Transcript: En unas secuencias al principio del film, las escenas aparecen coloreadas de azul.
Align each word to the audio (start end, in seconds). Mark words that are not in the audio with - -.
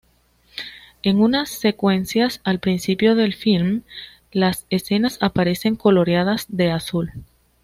En 1.03 1.19
unas 1.21 1.51
secuencias 1.51 2.41
al 2.43 2.57
principio 2.59 3.13
del 3.13 3.35
film, 3.35 3.83
las 4.31 4.65
escenas 4.71 5.19
aparecen 5.21 5.75
coloreadas 5.75 6.47
de 6.49 6.71
azul. 6.71 7.11